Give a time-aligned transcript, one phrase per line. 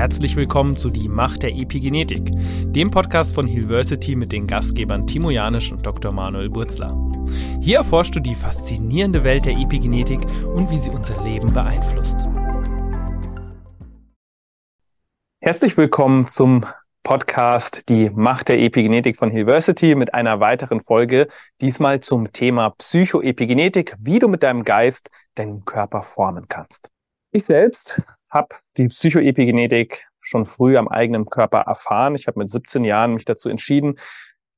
[0.00, 2.30] Herzlich willkommen zu Die Macht der Epigenetik,
[2.72, 6.10] dem Podcast von Hilversity mit den Gastgebern Timo Janisch und Dr.
[6.10, 6.98] Manuel Burzler.
[7.60, 10.20] Hier erforschst du die faszinierende Welt der Epigenetik
[10.54, 12.16] und wie sie unser Leben beeinflusst.
[15.42, 16.64] Herzlich willkommen zum
[17.02, 21.28] Podcast Die Macht der Epigenetik von Hilversity mit einer weiteren Folge,
[21.60, 26.90] diesmal zum Thema Psychoepigenetik, wie du mit deinem Geist deinen Körper formen kannst.
[27.32, 32.14] Ich selbst habe die Psychoepigenetik schon früh am eigenen Körper erfahren.
[32.14, 33.96] Ich habe mit 17 Jahren mich dazu entschieden,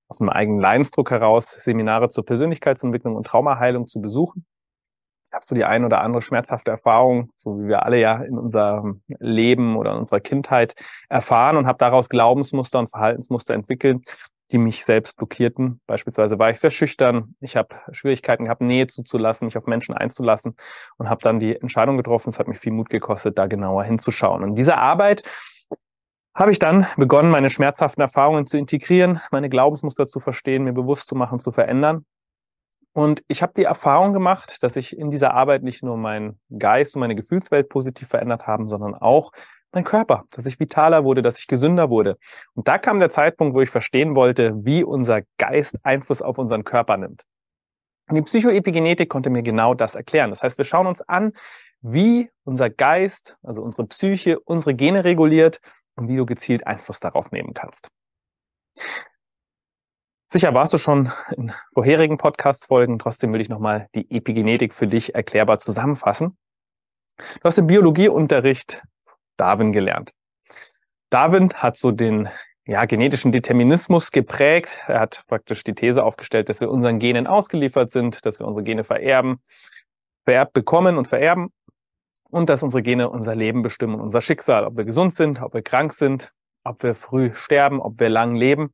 [0.09, 4.45] aus einem eigenen Leidensdruck heraus Seminare zur Persönlichkeitsentwicklung und Traumaheilung zu besuchen.
[5.31, 8.37] Ich habe so die ein oder andere schmerzhafte Erfahrung, so wie wir alle ja in
[8.37, 10.75] unserem Leben oder in unserer Kindheit
[11.09, 15.81] erfahren und habe daraus Glaubensmuster und Verhaltensmuster entwickelt, die mich selbst blockierten.
[15.87, 17.35] Beispielsweise war ich sehr schüchtern.
[17.41, 20.57] Ich habe Schwierigkeiten gehabt, Nähe zuzulassen, mich auf Menschen einzulassen
[20.99, 22.31] und habe dann die Entscheidung getroffen.
[22.31, 24.43] Es hat mich viel Mut gekostet, da genauer hinzuschauen.
[24.43, 25.23] Und diese Arbeit
[26.35, 31.09] habe ich dann begonnen, meine schmerzhaften Erfahrungen zu integrieren, meine Glaubensmuster zu verstehen, mir bewusst
[31.09, 32.05] zu machen, zu verändern.
[32.95, 36.95] Und ich habe die Erfahrung gemacht, dass ich in dieser Arbeit nicht nur meinen Geist
[36.95, 39.33] und meine Gefühlswelt positiv verändert haben, sondern auch
[39.73, 42.19] mein Körper, dass ich vitaler wurde, dass ich gesünder wurde.
[42.55, 46.65] Und da kam der Zeitpunkt, wo ich verstehen wollte, wie unser Geist Einfluss auf unseren
[46.65, 47.23] Körper nimmt.
[48.09, 50.31] Und die Psychoepigenetik konnte mir genau das erklären.
[50.31, 51.33] Das heißt, wir schauen uns an,
[51.81, 55.61] wie unser Geist, also unsere Psyche, unsere Gene reguliert
[55.95, 57.91] und wie du gezielt Einfluss darauf nehmen kannst.
[60.29, 65.15] Sicher warst du schon in vorherigen Podcast-Folgen, trotzdem will ich nochmal die Epigenetik für dich
[65.15, 66.39] erklärbar zusammenfassen.
[67.19, 68.83] Du hast im Biologieunterricht
[69.43, 70.13] Darwin gelernt.
[71.11, 72.29] Darwin hat so den
[72.65, 74.79] ja, genetischen Determinismus geprägt.
[74.87, 78.63] Er hat praktisch die These aufgestellt, dass wir unseren Genen ausgeliefert sind, dass wir unsere
[78.63, 79.43] Gene vererben,
[80.25, 81.49] vererbt bekommen und vererben
[82.31, 85.63] und dass unsere Gene unser Leben bestimmen, unser Schicksal, ob wir gesund sind, ob wir
[85.63, 88.73] krank sind, ob wir früh sterben, ob wir lang leben.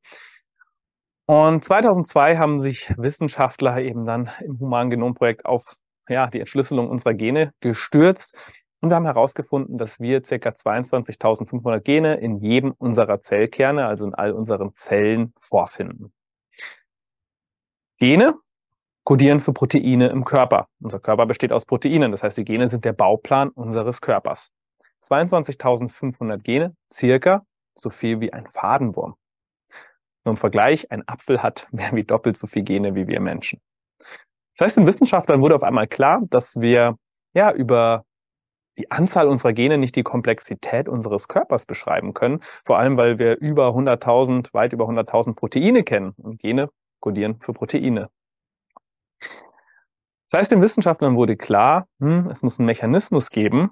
[1.24, 5.76] Und 2002 haben sich Wissenschaftler eben dann im Human Genom Projekt auf
[6.10, 8.36] ja, die Entschlüsselung unserer Gene gestürzt
[8.80, 10.34] und wir haben herausgefunden, dass wir ca.
[10.34, 16.12] 22.500 Gene in jedem unserer Zellkerne, also in all unseren Zellen, vorfinden.
[17.98, 18.34] Gene
[19.04, 20.68] kodieren für Proteine im Körper.
[20.80, 24.50] Unser Körper besteht aus Proteinen, das heißt, die Gene sind der Bauplan unseres Körpers.
[25.02, 27.44] 22.500 Gene, circa
[27.74, 29.14] so viel wie ein Fadenwurm.
[30.24, 33.60] Nur im Vergleich, ein Apfel hat mehr wie doppelt so viel Gene wie wir Menschen.
[34.56, 36.96] Das heißt, den Wissenschaftlern wurde auf einmal klar, dass wir
[37.32, 38.04] ja über
[38.78, 42.40] die Anzahl unserer Gene nicht die Komplexität unseres Körpers beschreiben können.
[42.64, 46.14] Vor allem, weil wir über 100.000, weit über 100.000 Proteine kennen.
[46.16, 48.08] Und Gene kodieren für Proteine.
[50.30, 53.70] Das heißt, den Wissenschaftlern wurde klar, hm, es muss einen Mechanismus geben,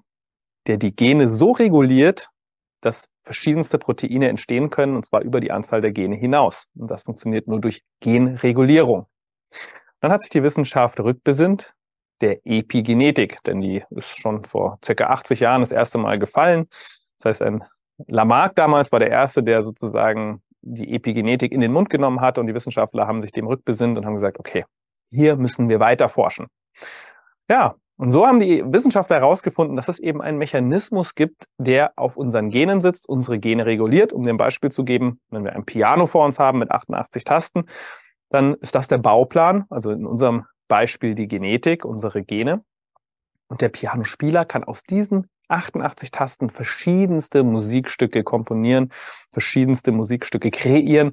[0.66, 2.30] der die Gene so reguliert,
[2.80, 6.68] dass verschiedenste Proteine entstehen können, und zwar über die Anzahl der Gene hinaus.
[6.74, 9.06] Und das funktioniert nur durch Genregulierung.
[10.00, 11.75] Dann hat sich die Wissenschaft rückbesinnt
[12.20, 16.66] der Epigenetik, denn die ist schon vor circa 80 Jahren das erste Mal gefallen.
[17.18, 17.64] Das heißt, ein
[18.06, 22.46] Lamarck damals war der erste, der sozusagen die Epigenetik in den Mund genommen hat und
[22.46, 24.64] die Wissenschaftler haben sich dem rückbesinnt und haben gesagt, okay,
[25.10, 26.48] hier müssen wir weiter forschen.
[27.48, 32.16] Ja, und so haben die Wissenschaftler herausgefunden, dass es eben einen Mechanismus gibt, der auf
[32.16, 34.12] unseren Genen sitzt, unsere Gene reguliert.
[34.12, 37.64] Um dem Beispiel zu geben, wenn wir ein Piano vor uns haben mit 88 Tasten,
[38.28, 39.64] dann ist das der Bauplan.
[39.70, 42.64] Also in unserem Beispiel die Genetik, unsere Gene.
[43.48, 48.92] Und der Pianospieler kann aus diesen 88 Tasten verschiedenste Musikstücke komponieren,
[49.30, 51.12] verschiedenste Musikstücke kreieren.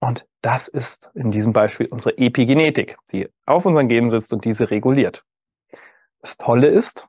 [0.00, 4.70] Und das ist in diesem Beispiel unsere Epigenetik, die auf unseren Genen sitzt und diese
[4.70, 5.24] reguliert.
[6.20, 7.06] Das Tolle ist,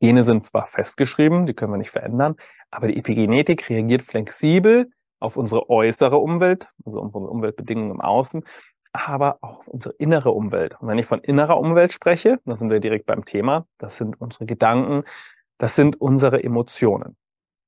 [0.00, 2.36] Gene sind zwar festgeschrieben, die können wir nicht verändern,
[2.70, 4.90] aber die Epigenetik reagiert flexibel
[5.20, 8.44] auf unsere äußere Umwelt, also unsere Umweltbedingungen im Außen
[8.92, 10.80] aber auch auf unsere innere Umwelt.
[10.80, 14.20] Und wenn ich von innerer Umwelt spreche, dann sind wir direkt beim Thema, das sind
[14.20, 15.02] unsere Gedanken,
[15.58, 17.16] das sind unsere Emotionen.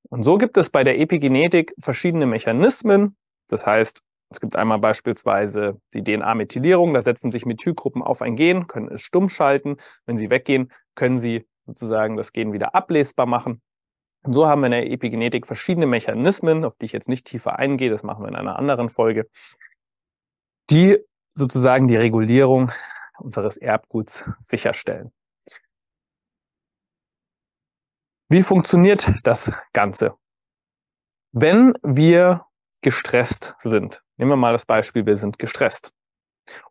[0.09, 3.15] Und so gibt es bei der Epigenetik verschiedene Mechanismen.
[3.47, 8.67] Das heißt, es gibt einmal beispielsweise die DNA-Methylierung, da setzen sich Methylgruppen auf ein Gen,
[8.67, 9.77] können es stumm schalten.
[10.05, 13.61] Wenn sie weggehen, können sie sozusagen das Gen wieder ablesbar machen.
[14.23, 17.57] Und so haben wir in der Epigenetik verschiedene Mechanismen, auf die ich jetzt nicht tiefer
[17.57, 19.27] eingehe, das machen wir in einer anderen Folge,
[20.69, 20.99] die
[21.33, 22.71] sozusagen die Regulierung
[23.19, 25.11] unseres Erbguts sicherstellen.
[28.29, 30.15] Wie funktioniert das Ganze?
[31.33, 32.45] Wenn wir
[32.81, 35.91] gestresst sind, nehmen wir mal das Beispiel, wir sind gestresst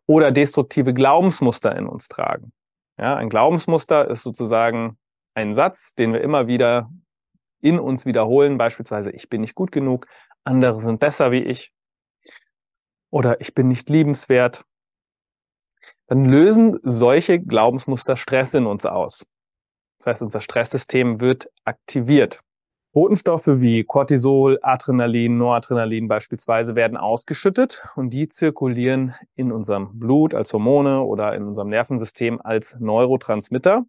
[0.07, 2.51] oder destruktive Glaubensmuster in uns tragen.
[2.97, 4.97] Ja, ein Glaubensmuster ist sozusagen
[5.33, 6.89] ein Satz, den wir immer wieder
[7.61, 10.07] in uns wiederholen, beispielsweise ich bin nicht gut genug,
[10.43, 11.71] andere sind besser wie ich
[13.11, 14.65] oder ich bin nicht liebenswert,
[16.07, 19.25] dann lösen solche Glaubensmuster Stress in uns aus.
[19.99, 22.41] Das heißt, unser Stresssystem wird aktiviert.
[22.93, 30.51] Botenstoffe wie Cortisol, Adrenalin, Noradrenalin beispielsweise werden ausgeschüttet und die zirkulieren in unserem Blut als
[30.51, 33.85] Hormone oder in unserem Nervensystem als Neurotransmitter.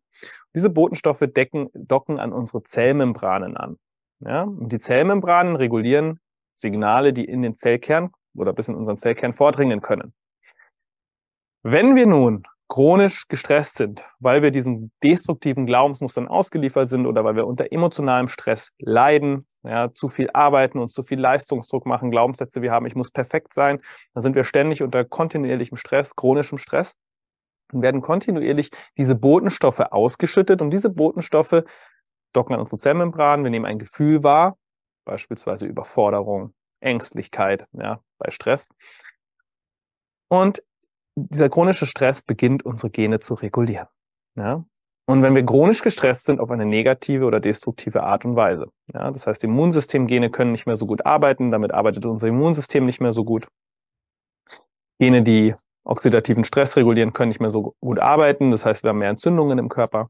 [0.54, 3.76] Diese Botenstoffe decken, docken an unsere Zellmembranen an.
[4.20, 4.42] Ja?
[4.42, 6.20] Und die Zellmembranen regulieren
[6.54, 10.14] Signale, die in den Zellkern oder bis in unseren Zellkern vordringen können.
[11.62, 17.36] Wenn wir nun chronisch gestresst sind, weil wir diesen destruktiven Glaubensmustern ausgeliefert sind oder weil
[17.36, 22.62] wir unter emotionalem Stress leiden, ja, zu viel arbeiten, uns zu viel Leistungsdruck machen, Glaubenssätze
[22.62, 23.80] wir haben, ich muss perfekt sein,
[24.14, 26.94] dann sind wir ständig unter kontinuierlichem Stress, chronischem Stress
[27.72, 31.64] und werden kontinuierlich diese Botenstoffe ausgeschüttet und diese Botenstoffe
[32.32, 34.56] docken an unsere Zellmembran, wir nehmen ein Gefühl wahr,
[35.04, 38.68] beispielsweise Überforderung, Ängstlichkeit, ja, bei Stress.
[40.28, 40.62] Und
[41.14, 43.88] dieser chronische Stress beginnt unsere Gene zu regulieren.
[44.36, 44.64] Ja?
[45.06, 49.10] Und wenn wir chronisch gestresst sind auf eine negative oder destruktive Art und Weise, ja,
[49.10, 53.12] das heißt, Immunsystemgene können nicht mehr so gut arbeiten, damit arbeitet unser Immunsystem nicht mehr
[53.12, 53.48] so gut.
[55.00, 55.54] Gene, die
[55.84, 59.58] oxidativen Stress regulieren, können nicht mehr so gut arbeiten, das heißt, wir haben mehr Entzündungen
[59.58, 60.08] im Körper.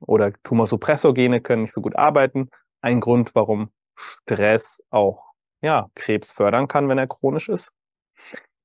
[0.00, 2.50] Oder Tumorsuppressorgene können nicht so gut arbeiten.
[2.82, 5.33] Ein Grund, warum Stress auch
[5.64, 7.72] ja, Krebs fördern kann, wenn er chronisch ist.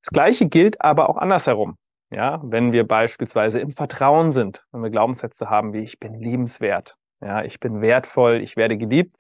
[0.03, 1.77] Das Gleiche gilt aber auch andersherum.
[2.11, 6.97] Ja, wenn wir beispielsweise im Vertrauen sind, wenn wir Glaubenssätze haben wie ich bin liebenswert,
[7.21, 9.15] ja, ich bin wertvoll, ich werde geliebt,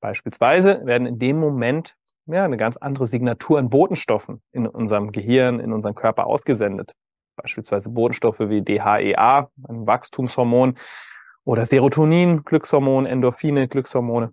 [0.00, 1.96] beispielsweise werden in dem Moment
[2.26, 6.92] ja, eine ganz andere Signatur an Botenstoffen in unserem Gehirn, in unserem Körper ausgesendet.
[7.36, 10.76] Beispielsweise Botenstoffe wie DHEA, ein Wachstumshormon,
[11.44, 14.32] oder Serotonin, Glückshormon, Endorphine, Glückshormone.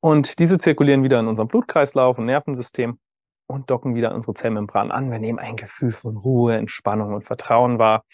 [0.00, 2.98] Und diese zirkulieren wieder in unserem Blutkreislauf und Nervensystem
[3.46, 5.10] und docken wieder unsere Zellmembran an.
[5.10, 8.04] Wir nehmen ein Gefühl von Ruhe, Entspannung und Vertrauen wahr.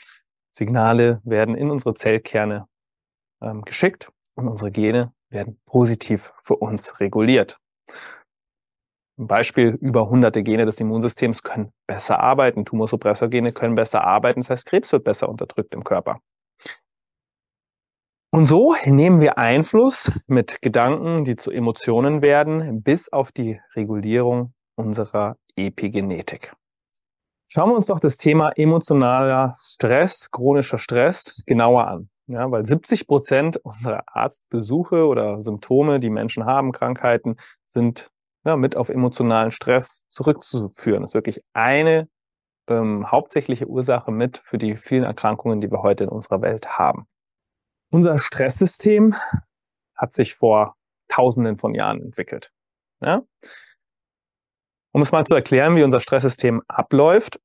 [0.51, 2.67] Signale werden in unsere Zellkerne
[3.43, 7.59] ähm, geschickt und unsere Gene werden positiv für uns reguliert.
[9.19, 12.65] Ein Beispiel, über hunderte Gene des Immunsystems können besser arbeiten.
[12.65, 14.41] Tumorsuppressorgene können besser arbeiten.
[14.41, 16.21] Das heißt, Krebs wird besser unterdrückt im Körper.
[18.31, 24.53] Und so nehmen wir Einfluss mit Gedanken, die zu Emotionen werden, bis auf die Regulierung
[24.75, 26.53] unserer Epigenetik.
[27.49, 32.11] Schauen wir uns doch das Thema emotionaler Stress, chronischer Stress genauer an.
[32.27, 37.37] Ja, weil 70 Prozent unserer Arztbesuche oder Symptome, die Menschen haben, Krankheiten,
[37.67, 38.11] sind
[38.45, 41.03] ja, mit auf emotionalen Stress zurückzuführen.
[41.03, 42.09] Das ist wirklich eine
[42.69, 47.07] ähm, hauptsächliche Ursache mit für die vielen Erkrankungen, die wir heute in unserer Welt haben.
[47.91, 49.15] Unser Stresssystem
[49.95, 50.77] hat sich vor
[51.09, 52.53] Tausenden von Jahren entwickelt.
[53.01, 53.23] Ja?
[54.93, 57.41] Um es mal zu erklären, wie unser Stresssystem abläuft.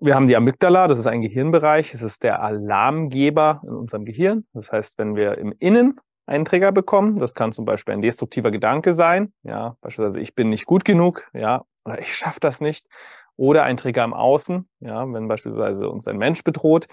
[0.00, 4.46] Wir haben die Amygdala, das ist ein Gehirnbereich, es ist der Alarmgeber in unserem Gehirn.
[4.52, 8.50] Das heißt, wenn wir im Innen einen Trigger bekommen, das kann zum Beispiel ein destruktiver
[8.50, 12.88] Gedanke sein, ja, beispielsweise ich bin nicht gut genug, ja, oder ich schaffe das nicht,
[13.36, 16.88] oder ein Trigger im Außen, ja, wenn beispielsweise uns ein Mensch bedroht,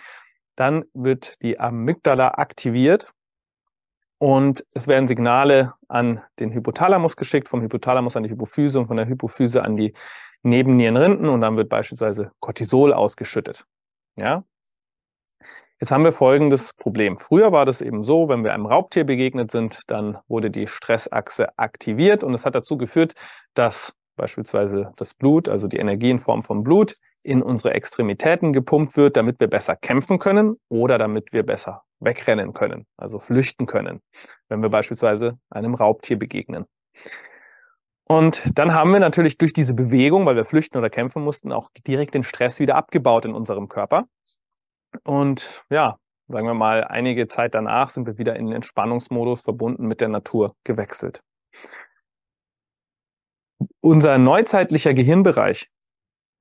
[0.56, 3.12] dann wird die Amygdala aktiviert
[4.18, 8.98] und es werden Signale an den Hypothalamus geschickt, vom Hypothalamus an die Hypophyse und von
[8.98, 9.94] der Hypophyse an die
[10.44, 13.66] Nebennierenrinden und dann wird beispielsweise Cortisol ausgeschüttet.
[14.18, 14.44] Ja?
[15.80, 17.18] Jetzt haben wir folgendes Problem.
[17.18, 21.58] Früher war das eben so, wenn wir einem Raubtier begegnet sind, dann wurde die Stressachse
[21.58, 23.16] aktiviert und es hat dazu geführt,
[23.54, 28.98] dass beispielsweise das Blut, also die Energie in Form von Blut, in unsere Extremitäten gepumpt
[28.98, 34.02] wird, damit wir besser kämpfen können oder damit wir besser wegrennen können, also flüchten können,
[34.50, 36.66] wenn wir beispielsweise einem Raubtier begegnen.
[38.06, 41.70] Und dann haben wir natürlich durch diese Bewegung, weil wir flüchten oder kämpfen mussten, auch
[41.88, 44.06] direkt den Stress wieder abgebaut in unserem Körper.
[45.04, 49.88] Und ja, sagen wir mal, einige Zeit danach sind wir wieder in den Entspannungsmodus verbunden
[49.88, 51.22] mit der Natur gewechselt.
[53.80, 55.70] Unser neuzeitlicher Gehirnbereich,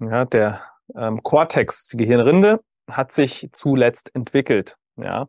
[0.00, 4.76] ja, der ähm, Cortex, die Gehirnrinde, hat sich zuletzt entwickelt.
[4.96, 5.28] Ja.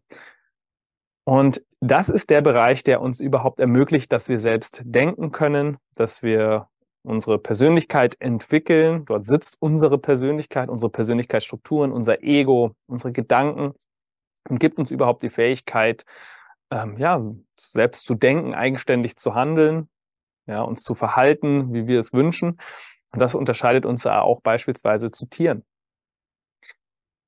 [1.26, 6.24] Und das ist der Bereich, der uns überhaupt ermöglicht, dass wir selbst denken können, dass
[6.24, 6.68] wir
[7.04, 9.06] unsere Persönlichkeit entwickeln.
[9.06, 13.74] Dort sitzt unsere Persönlichkeit, unsere Persönlichkeitsstrukturen, unser Ego, unsere Gedanken
[14.50, 16.06] und gibt uns überhaupt die Fähigkeit,
[16.72, 17.22] ähm, ja,
[17.60, 19.90] selbst zu denken, eigenständig zu handeln,
[20.46, 22.60] ja, uns zu verhalten, wie wir es wünschen.
[23.14, 25.64] Und das unterscheidet uns ja auch beispielsweise zu Tieren.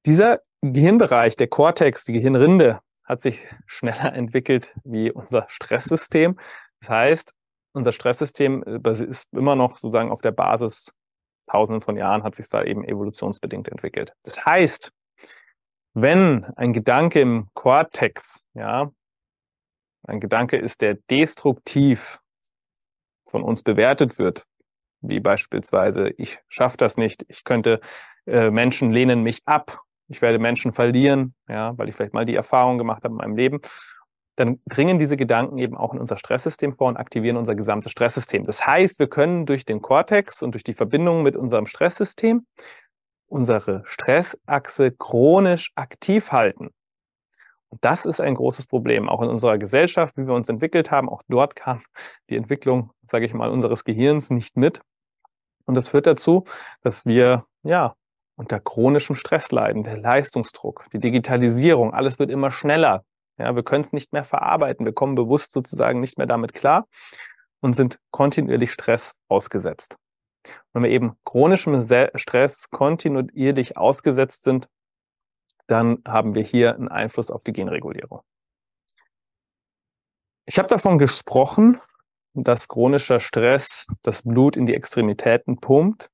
[0.05, 6.39] Dieser Gehirnbereich, der Kortex, die Gehirnrinde, hat sich schneller entwickelt wie unser Stresssystem.
[6.79, 7.33] Das heißt,
[7.73, 10.91] unser Stresssystem äh, ist immer noch sozusagen auf der Basis
[11.47, 14.13] tausenden von Jahren hat sich da eben evolutionsbedingt entwickelt.
[14.23, 14.91] Das heißt,
[15.93, 18.91] wenn ein Gedanke im Kortex, ja,
[20.07, 22.19] ein Gedanke ist, der destruktiv
[23.27, 24.45] von uns bewertet wird,
[25.07, 27.79] wie beispielsweise, ich schaffe das nicht, ich könnte,
[28.25, 32.35] äh, Menschen lehnen mich ab, ich werde Menschen verlieren, ja, weil ich vielleicht mal die
[32.35, 33.61] Erfahrung gemacht habe in meinem Leben,
[34.35, 38.45] dann dringen diese Gedanken eben auch in unser Stresssystem vor und aktivieren unser gesamtes Stresssystem.
[38.45, 42.45] Das heißt, wir können durch den Kortex und durch die Verbindung mit unserem Stresssystem
[43.27, 46.69] unsere Stressachse chronisch aktiv halten.
[47.69, 51.09] Und das ist ein großes Problem, auch in unserer Gesellschaft, wie wir uns entwickelt haben.
[51.09, 51.81] Auch dort kam
[52.29, 54.81] die Entwicklung, sage ich mal, unseres Gehirns nicht mit.
[55.65, 56.45] Und das führt dazu,
[56.81, 57.95] dass wir ja
[58.35, 63.03] unter chronischem Stress leiden, der Leistungsdruck, die Digitalisierung, alles wird immer schneller.
[63.37, 66.87] Ja, wir können es nicht mehr verarbeiten, wir kommen bewusst sozusagen nicht mehr damit klar
[67.61, 69.97] und sind kontinuierlich Stress ausgesetzt.
[70.73, 71.81] Wenn wir eben chronischem
[72.15, 74.67] Stress kontinuierlich ausgesetzt sind,
[75.67, 78.21] dann haben wir hier einen Einfluss auf die Genregulierung.
[80.45, 81.79] Ich habe davon gesprochen,
[82.35, 86.09] dass chronischer Stress das Blut in die Extremitäten pumpt.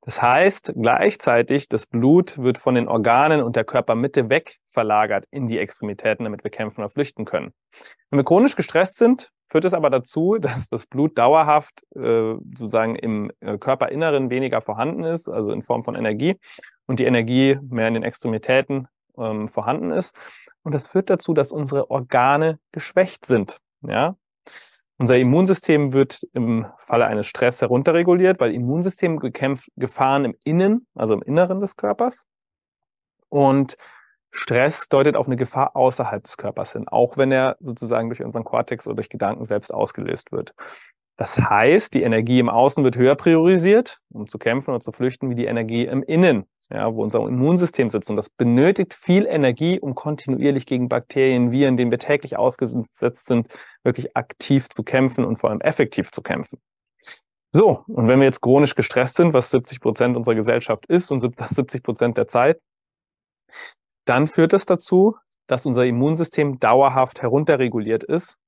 [0.00, 5.46] Das heißt gleichzeitig, das Blut wird von den Organen und der Körpermitte weg verlagert in
[5.46, 7.52] die Extremitäten, damit wir kämpfen oder flüchten können.
[8.10, 12.96] Wenn wir chronisch gestresst sind, führt es aber dazu, dass das Blut dauerhaft äh, sozusagen
[12.96, 16.36] im äh, Körperinneren weniger vorhanden ist, also in Form von Energie,
[16.86, 20.16] und die Energie mehr in den Extremitäten ähm, vorhanden ist.
[20.62, 23.58] Und das führt dazu, dass unsere Organe geschwächt sind.
[23.82, 24.16] Ja?
[25.00, 31.14] Unser Immunsystem wird im Falle eines Stress herunterreguliert, weil Immunsystem bekämpft Gefahren im Innen, also
[31.14, 32.26] im Inneren des Körpers.
[33.28, 33.76] Und
[34.32, 38.42] Stress deutet auf eine Gefahr außerhalb des Körpers hin, auch wenn er sozusagen durch unseren
[38.42, 40.52] Kortex oder durch Gedanken selbst ausgelöst wird.
[41.18, 45.28] Das heißt, die Energie im Außen wird höher priorisiert, um zu kämpfen oder zu flüchten,
[45.28, 48.08] wie die Energie im Innen, ja, wo unser Immunsystem sitzt.
[48.08, 53.48] Und das benötigt viel Energie, um kontinuierlich gegen Bakterien, Viren, denen wir täglich ausgesetzt sind,
[53.82, 56.60] wirklich aktiv zu kämpfen und vor allem effektiv zu kämpfen.
[57.52, 61.20] So, und wenn wir jetzt chronisch gestresst sind, was 70 Prozent unserer Gesellschaft ist und
[61.36, 62.60] das 70 Prozent der Zeit,
[64.04, 65.16] dann führt es dazu,
[65.48, 68.38] dass unser Immunsystem dauerhaft herunterreguliert ist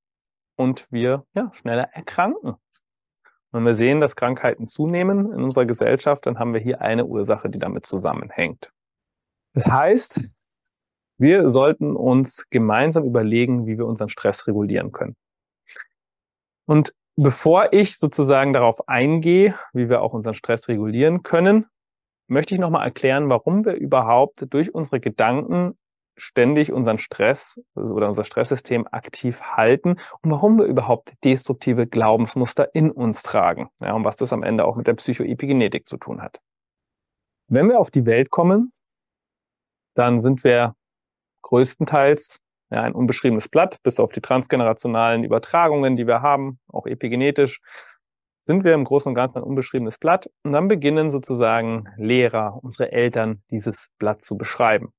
[0.61, 2.53] und wir ja, schneller erkranken.
[3.51, 7.49] Wenn wir sehen, dass Krankheiten zunehmen in unserer Gesellschaft, dann haben wir hier eine Ursache,
[7.49, 8.71] die damit zusammenhängt.
[9.53, 10.29] Das heißt,
[11.17, 15.15] wir sollten uns gemeinsam überlegen, wie wir unseren Stress regulieren können.
[16.65, 21.65] Und bevor ich sozusagen darauf eingehe, wie wir auch unseren Stress regulieren können,
[22.27, 25.77] möchte ich nochmal erklären, warum wir überhaupt durch unsere Gedanken
[26.21, 32.91] ständig unseren Stress oder unser Stresssystem aktiv halten und warum wir überhaupt destruktive Glaubensmuster in
[32.91, 33.69] uns tragen.
[33.79, 36.39] Ja, und was das am Ende auch mit der Psychoepigenetik zu tun hat.
[37.47, 38.71] Wenn wir auf die Welt kommen,
[39.95, 40.75] dann sind wir
[41.41, 47.59] größtenteils ja, ein unbeschriebenes Blatt, bis auf die transgenerationalen Übertragungen, die wir haben, auch epigenetisch,
[48.39, 52.91] sind wir im Großen und Ganzen ein unbeschriebenes Blatt und dann beginnen sozusagen Lehrer, unsere
[52.91, 54.93] Eltern, dieses Blatt zu beschreiben.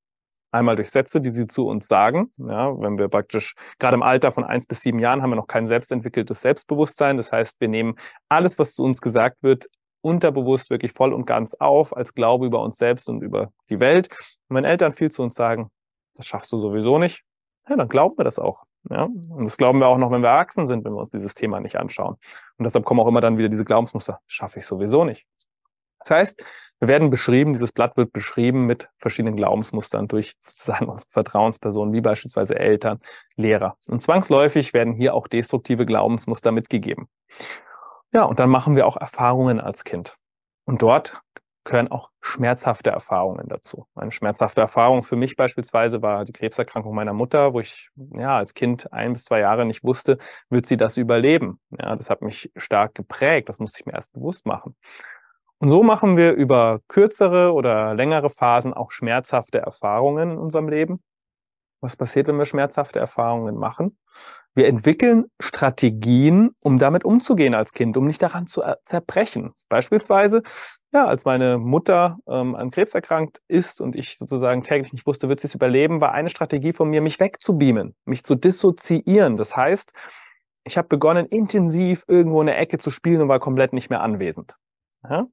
[0.52, 2.30] Einmal durch Sätze, die sie zu uns sagen.
[2.36, 5.46] Ja, wenn wir praktisch, gerade im Alter von eins bis sieben Jahren haben wir noch
[5.46, 7.16] kein selbstentwickeltes Selbstbewusstsein.
[7.16, 7.94] Das heißt, wir nehmen
[8.28, 9.66] alles, was zu uns gesagt wird,
[10.02, 14.08] unterbewusst wirklich voll und ganz auf, als Glaube über uns selbst und über die Welt.
[14.48, 15.70] Und wenn Eltern viel zu uns sagen,
[16.16, 17.22] das schaffst du sowieso nicht,
[17.68, 18.64] ja, dann glauben wir das auch.
[18.90, 19.04] Ja?
[19.04, 21.60] Und das glauben wir auch noch, wenn wir erwachsen sind, wenn wir uns dieses Thema
[21.60, 22.16] nicht anschauen.
[22.58, 25.24] Und deshalb kommen auch immer dann wieder diese Glaubensmuster, schaffe ich sowieso nicht.
[26.04, 26.44] Das heißt,
[26.80, 32.00] wir werden beschrieben, dieses Blatt wird beschrieben mit verschiedenen Glaubensmustern durch sozusagen unsere Vertrauenspersonen, wie
[32.00, 32.98] beispielsweise Eltern,
[33.36, 33.76] Lehrer.
[33.88, 37.08] Und zwangsläufig werden hier auch destruktive Glaubensmuster mitgegeben.
[38.12, 40.16] Ja, und dann machen wir auch Erfahrungen als Kind.
[40.64, 41.20] Und dort
[41.64, 43.86] gehören auch schmerzhafte Erfahrungen dazu.
[43.94, 48.54] Eine schmerzhafte Erfahrung für mich beispielsweise war die Krebserkrankung meiner Mutter, wo ich ja als
[48.54, 50.18] Kind ein bis zwei Jahre nicht wusste,
[50.50, 51.60] wird sie das überleben.
[51.78, 53.48] Ja, das hat mich stark geprägt.
[53.48, 54.74] Das musste ich mir erst bewusst machen.
[55.62, 61.00] Und so machen wir über kürzere oder längere Phasen auch schmerzhafte Erfahrungen in unserem Leben.
[61.80, 63.96] Was passiert, wenn wir schmerzhafte Erfahrungen machen?
[64.56, 69.52] Wir entwickeln Strategien, um damit umzugehen als Kind, um nicht daran zu zerbrechen.
[69.68, 70.42] Beispielsweise,
[70.92, 75.28] ja, als meine Mutter ähm, an Krebs erkrankt ist und ich sozusagen täglich nicht wusste,
[75.28, 79.36] wird sie es überleben, war eine Strategie von mir, mich wegzubeamen, mich zu dissoziieren.
[79.36, 79.92] Das heißt,
[80.64, 84.00] ich habe begonnen, intensiv irgendwo in der Ecke zu spielen und war komplett nicht mehr
[84.00, 84.56] anwesend.
[85.08, 85.26] Ja?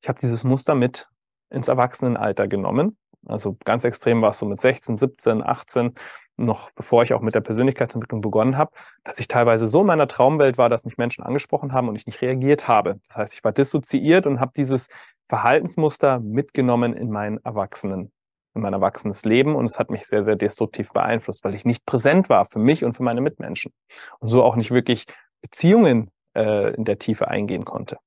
[0.00, 1.08] Ich habe dieses Muster mit
[1.50, 5.94] ins Erwachsenenalter genommen Also ganz extrem war es so mit 16, 17, 18,
[6.36, 8.72] noch bevor ich auch mit der Persönlichkeitsentwicklung begonnen habe,
[9.04, 12.06] dass ich teilweise so in meiner Traumwelt war, dass mich Menschen angesprochen haben und ich
[12.06, 12.96] nicht reagiert habe.
[13.08, 14.88] Das heißt, ich war dissoziiert und habe dieses
[15.26, 18.12] Verhaltensmuster mitgenommen in mein Erwachsenen,
[18.54, 21.86] in mein erwachsenes Leben und es hat mich sehr, sehr destruktiv beeinflusst, weil ich nicht
[21.86, 23.72] präsent war für mich und für meine Mitmenschen
[24.18, 25.04] und so auch nicht wirklich
[25.42, 27.98] Beziehungen äh, in der Tiefe eingehen konnte.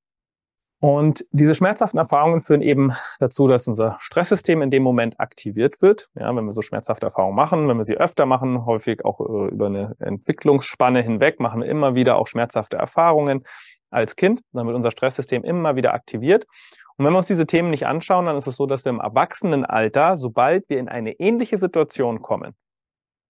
[0.86, 6.10] Und diese schmerzhaften Erfahrungen führen eben dazu, dass unser Stresssystem in dem Moment aktiviert wird.
[6.14, 9.48] Ja, wenn wir so schmerzhafte Erfahrungen machen, wenn wir sie öfter machen, häufig auch äh,
[9.48, 13.46] über eine Entwicklungsspanne hinweg, machen wir immer wieder auch schmerzhafte Erfahrungen
[13.90, 16.46] als Kind, dann wird unser Stresssystem immer wieder aktiviert.
[16.98, 19.00] Und wenn wir uns diese Themen nicht anschauen, dann ist es so, dass wir im
[19.00, 22.54] Erwachsenenalter, sobald wir in eine ähnliche Situation kommen,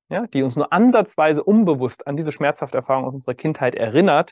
[0.09, 4.31] ja, die uns nur ansatzweise unbewusst an diese schmerzhafte Erfahrung aus unserer Kindheit erinnert,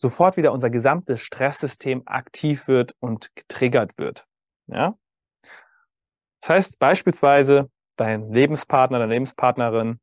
[0.00, 4.26] sofort wieder unser gesamtes Stresssystem aktiv wird und getriggert wird.
[4.66, 4.94] Ja?
[6.40, 10.00] Das heißt beispielsweise, dein Lebenspartner, deine Lebenspartnerin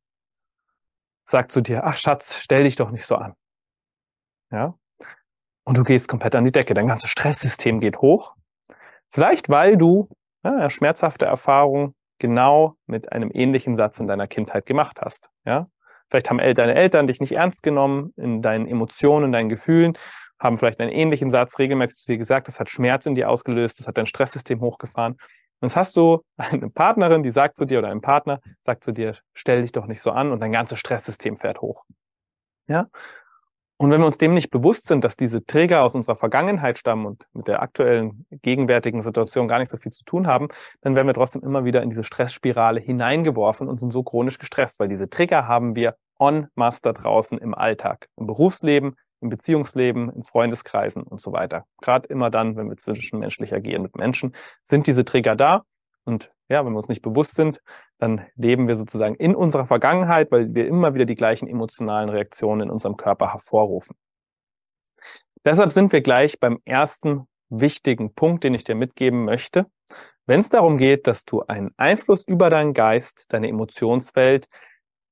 [1.23, 3.33] sagt zu dir, ach Schatz, stell dich doch nicht so an.
[4.51, 4.77] Ja?
[5.63, 6.75] Und du gehst komplett an die Decke.
[6.75, 8.35] Dein ganzes Stresssystem geht hoch.
[9.09, 10.09] Vielleicht, weil du
[10.43, 15.31] ja, schmerzhafte Erfahrungen genau mit einem ähnlichen Satz in deiner Kindheit gemacht hast.
[15.43, 15.71] Ja?
[16.09, 19.97] Vielleicht haben deine Eltern dich nicht ernst genommen in deinen Emotionen, in deinen Gefühlen,
[20.39, 23.87] haben vielleicht einen ähnlichen Satz regelmäßig wie gesagt, das hat Schmerz in dir ausgelöst, das
[23.87, 25.13] hat dein Stresssystem hochgefahren.
[25.59, 28.91] Und jetzt hast du eine Partnerin, die sagt zu dir oder ein Partner sagt zu
[28.91, 31.85] dir, stell dich doch nicht so an und dein ganzes Stresssystem fährt hoch.
[32.67, 32.87] Ja?
[33.79, 37.05] Und wenn wir uns dem nicht bewusst sind, dass diese Träger aus unserer Vergangenheit stammen
[37.05, 40.47] und mit der aktuellen, gegenwärtigen Situation gar nicht so viel zu tun haben,
[40.81, 44.79] dann werden wir trotzdem immer wieder in diese Stressspirale hineingeworfen und sind so chronisch gestresst,
[44.79, 50.09] weil diese Trigger haben wir en masse da draußen im Alltag, im Berufsleben, im Beziehungsleben,
[50.09, 51.65] in Freundeskreisen und so weiter.
[51.79, 55.63] Gerade immer dann, wenn wir zwischenmenschlich agieren mit Menschen, sind diese Trigger da
[56.03, 57.61] und ja, wenn wir uns nicht bewusst sind,
[57.99, 62.61] dann leben wir sozusagen in unserer Vergangenheit, weil wir immer wieder die gleichen emotionalen Reaktionen
[62.61, 63.95] in unserem Körper hervorrufen.
[65.43, 69.65] Deshalb sind wir gleich beim ersten wichtigen Punkt, den ich dir mitgeben möchte.
[70.25, 74.47] Wenn es darum geht, dass du einen Einfluss über deinen Geist, deine Emotionswelt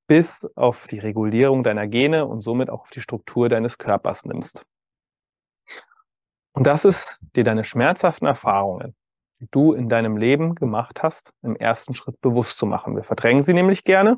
[0.08, 4.66] bis auf die Regulierung deiner Gene und somit auch auf die Struktur deines Körpers nimmst.
[6.52, 8.96] Und das ist dir deine schmerzhaften Erfahrungen,
[9.52, 12.96] du in deinem Leben gemacht hast, im ersten Schritt bewusst zu machen.
[12.96, 14.18] Wir verdrängen sie nämlich gerne,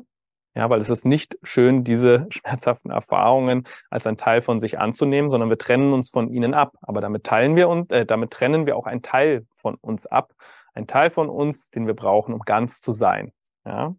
[0.54, 5.30] ja, weil es ist nicht schön, diese schmerzhaften Erfahrungen als ein Teil von sich anzunehmen,
[5.30, 6.74] sondern wir trennen uns von ihnen ab.
[6.82, 10.32] Aber damit teilen wir und äh, damit trennen wir auch einen Teil von uns ab,
[10.74, 13.32] ein Teil von uns, den wir brauchen, um ganz zu sein.
[13.64, 13.94] Ja.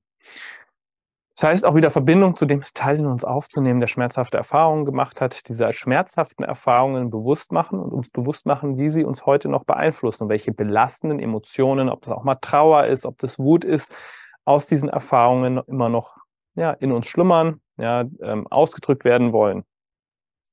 [1.39, 5.21] Das heißt auch wieder Verbindung zu dem Teil in uns aufzunehmen, der schmerzhafte Erfahrungen gemacht
[5.21, 9.63] hat, diese schmerzhaften Erfahrungen bewusst machen und uns bewusst machen, wie sie uns heute noch
[9.63, 13.95] beeinflussen und welche belastenden Emotionen, ob das auch mal Trauer ist, ob das Wut ist,
[14.43, 16.17] aus diesen Erfahrungen immer noch
[16.57, 19.63] ja, in uns schlummern, ja, ähm, ausgedrückt werden wollen.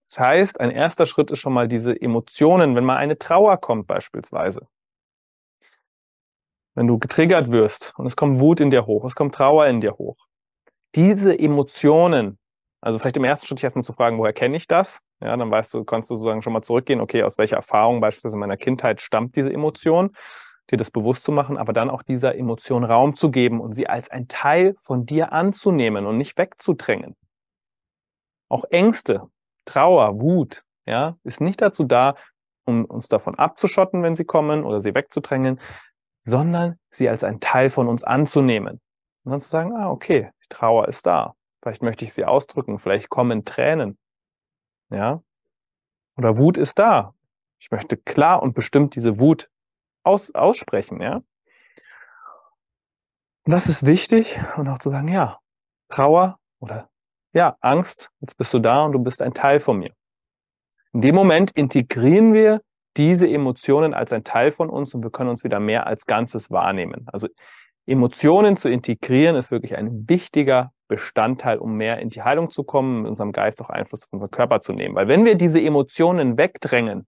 [0.06, 3.88] Das heißt, ein erster Schritt ist schon mal diese Emotionen, wenn mal eine Trauer kommt
[3.88, 4.68] beispielsweise.
[6.76, 9.80] Wenn du getriggert wirst und es kommt Wut in dir hoch, es kommt Trauer in
[9.80, 10.26] dir hoch
[10.96, 12.38] diese Emotionen,
[12.80, 15.00] also vielleicht im ersten Schritt erstmal zu fragen, woher kenne ich das?
[15.20, 18.36] Ja, dann weißt du, kannst du sozusagen schon mal zurückgehen, okay, aus welcher Erfahrung beispielsweise
[18.36, 20.16] in meiner Kindheit stammt diese Emotion,
[20.70, 23.86] dir das bewusst zu machen, aber dann auch dieser Emotion Raum zu geben und sie
[23.86, 27.14] als ein Teil von dir anzunehmen und nicht wegzudrängen.
[28.48, 29.22] Auch Ängste,
[29.64, 32.14] Trauer, Wut, ja, ist nicht dazu da,
[32.64, 35.60] um uns davon abzuschotten, wenn sie kommen oder sie wegzudrängen,
[36.20, 38.80] sondern sie als ein Teil von uns anzunehmen.
[39.24, 41.34] Und dann zu sagen, ah, okay, Trauer ist da.
[41.62, 42.78] Vielleicht möchte ich sie ausdrücken.
[42.78, 43.98] Vielleicht kommen Tränen.
[44.90, 45.22] Ja.
[46.16, 47.14] Oder Wut ist da.
[47.58, 49.50] Ich möchte klar und bestimmt diese Wut
[50.02, 51.16] aus, aussprechen, ja.
[53.44, 55.38] Und das ist wichtig und auch zu sagen, ja,
[55.88, 56.88] Trauer oder
[57.32, 59.92] ja, Angst, jetzt bist du da und du bist ein Teil von mir.
[60.92, 62.62] In dem Moment integrieren wir
[62.96, 66.50] diese Emotionen als ein Teil von uns und wir können uns wieder mehr als Ganzes
[66.50, 67.06] wahrnehmen.
[67.12, 67.28] Also
[67.86, 73.02] Emotionen zu integrieren ist wirklich ein wichtiger Bestandteil, um mehr in die Heilung zu kommen,
[73.02, 74.94] mit unserem Geist auch Einfluss auf unseren Körper zu nehmen.
[74.94, 77.06] Weil wenn wir diese Emotionen wegdrängen,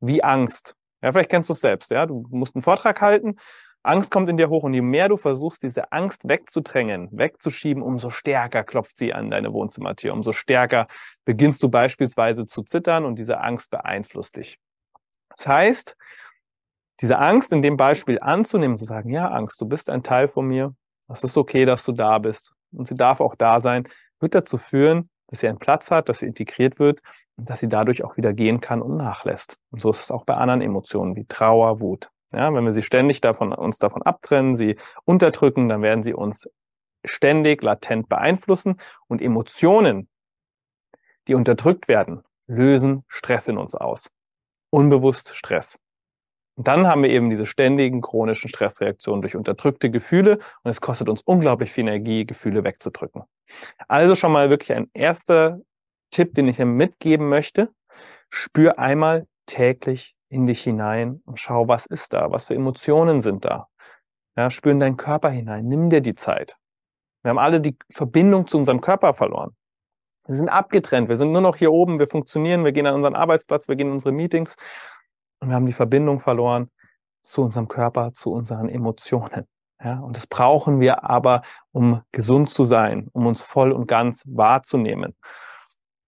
[0.00, 3.36] wie Angst, ja, vielleicht kennst du es selbst, ja, du musst einen Vortrag halten,
[3.82, 8.08] Angst kommt in dir hoch und je mehr du versuchst, diese Angst wegzudrängen, wegzuschieben, umso
[8.08, 10.86] stärker klopft sie an deine Wohnzimmertür, umso stärker
[11.26, 14.58] beginnst du beispielsweise zu zittern und diese Angst beeinflusst dich.
[15.28, 15.96] Das heißt,
[17.00, 20.46] diese Angst in dem Beispiel anzunehmen, zu sagen, ja, Angst, du bist ein Teil von
[20.46, 20.74] mir,
[21.08, 23.88] es ist okay, dass du da bist und sie darf auch da sein,
[24.20, 27.00] wird dazu führen, dass sie einen Platz hat, dass sie integriert wird
[27.36, 29.58] und dass sie dadurch auch wieder gehen kann und nachlässt.
[29.70, 32.10] Und so ist es auch bei anderen Emotionen wie Trauer, Wut.
[32.32, 36.48] Ja, wenn wir sie ständig davon, uns davon abtrennen, sie unterdrücken, dann werden sie uns
[37.04, 40.08] ständig latent beeinflussen und Emotionen,
[41.28, 44.10] die unterdrückt werden, lösen Stress in uns aus.
[44.70, 45.78] Unbewusst Stress.
[46.56, 51.08] Und dann haben wir eben diese ständigen chronischen Stressreaktionen durch unterdrückte Gefühle und es kostet
[51.08, 53.22] uns unglaublich viel Energie, Gefühle wegzudrücken.
[53.88, 55.60] Also schon mal wirklich ein erster
[56.10, 57.70] Tipp, den ich dir mitgeben möchte.
[58.30, 63.44] Spür einmal täglich in dich hinein und schau, was ist da, was für Emotionen sind
[63.44, 63.66] da.
[64.36, 66.56] Ja, spür in deinen Körper hinein, nimm dir die Zeit.
[67.22, 69.56] Wir haben alle die Verbindung zu unserem Körper verloren.
[70.26, 73.14] Wir sind abgetrennt, wir sind nur noch hier oben, wir funktionieren, wir gehen an unseren
[73.14, 74.56] Arbeitsplatz, wir gehen in unsere Meetings
[75.44, 76.70] und wir haben die Verbindung verloren
[77.22, 79.46] zu unserem Körper, zu unseren Emotionen.
[79.82, 84.24] Ja, und das brauchen wir aber, um gesund zu sein, um uns voll und ganz
[84.26, 85.14] wahrzunehmen.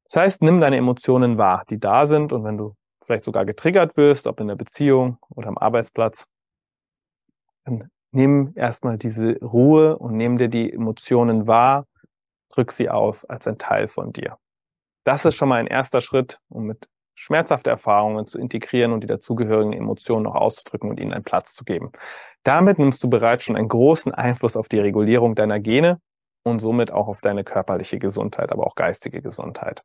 [0.05, 3.99] Das heißt, nimm deine Emotionen wahr, die da sind und wenn du vielleicht sogar getriggert
[3.99, 6.27] wirst, ob in der Beziehung oder am Arbeitsplatz,
[7.65, 11.87] dann nimm erstmal diese Ruhe und nimm dir die Emotionen wahr,
[12.49, 14.39] drück sie aus als ein Teil von dir.
[15.05, 19.09] Das ist schon mal ein erster Schritt, um mit schmerzhafte Erfahrungen zu integrieren und die
[19.09, 21.91] dazugehörigen Emotionen noch auszudrücken und ihnen einen Platz zu geben.
[22.45, 25.99] Damit nimmst du bereits schon einen großen Einfluss auf die Regulierung deiner Gene
[26.45, 29.83] und somit auch auf deine körperliche Gesundheit, aber auch geistige Gesundheit.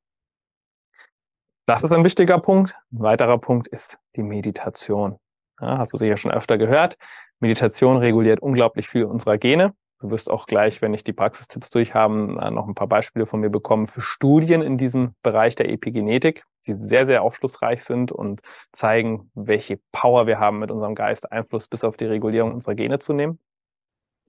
[1.66, 2.76] Das ist ein wichtiger Punkt.
[2.92, 5.18] Ein weiterer Punkt ist die Meditation.
[5.60, 6.98] Ja, hast du sicher schon öfter gehört.
[7.40, 9.74] Meditation reguliert unglaublich viel unserer Gene.
[10.02, 13.52] Du wirst auch gleich, wenn ich die Praxistipps durchhaben, noch ein paar Beispiele von mir
[13.52, 19.30] bekommen für Studien in diesem Bereich der Epigenetik, die sehr, sehr aufschlussreich sind und zeigen,
[19.36, 23.14] welche Power wir haben, mit unserem Geist Einfluss bis auf die Regulierung unserer Gene zu
[23.14, 23.38] nehmen.